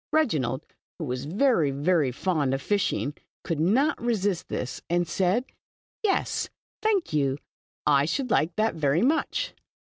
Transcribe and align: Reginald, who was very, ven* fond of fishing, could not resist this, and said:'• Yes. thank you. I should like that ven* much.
Reginald, 0.11 0.65
who 0.97 1.05
was 1.05 1.25
very, 1.25 1.69
ven* 1.69 2.11
fond 2.11 2.55
of 2.55 2.61
fishing, 2.63 3.13
could 3.43 3.59
not 3.59 4.01
resist 4.01 4.49
this, 4.49 4.81
and 4.89 5.07
said:'• 5.07 5.45
Yes. 6.03 6.49
thank 6.81 7.13
you. 7.13 7.37
I 7.85 8.05
should 8.05 8.31
like 8.31 8.55
that 8.55 8.73
ven* 8.73 9.07
much. 9.07 9.53